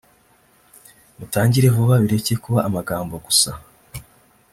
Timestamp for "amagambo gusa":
2.67-3.49